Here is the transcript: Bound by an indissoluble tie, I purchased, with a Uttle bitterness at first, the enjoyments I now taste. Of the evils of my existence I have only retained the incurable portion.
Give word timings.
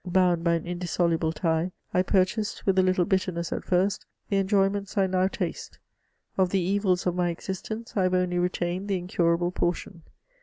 Bound 0.03 0.43
by 0.43 0.55
an 0.55 0.65
indissoluble 0.65 1.31
tie, 1.31 1.73
I 1.93 2.01
purchased, 2.01 2.65
with 2.65 2.79
a 2.79 2.81
Uttle 2.81 3.07
bitterness 3.07 3.53
at 3.53 3.63
first, 3.63 4.07
the 4.29 4.37
enjoyments 4.37 4.97
I 4.97 5.05
now 5.05 5.27
taste. 5.27 5.77
Of 6.39 6.49
the 6.49 6.59
evils 6.59 7.05
of 7.05 7.13
my 7.13 7.29
existence 7.29 7.93
I 7.95 8.01
have 8.01 8.15
only 8.15 8.39
retained 8.39 8.87
the 8.87 8.97
incurable 8.97 9.51
portion. 9.51 10.01